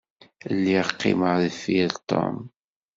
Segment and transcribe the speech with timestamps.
[0.53, 2.37] Lliɣ qqimeɣ deffir Tom.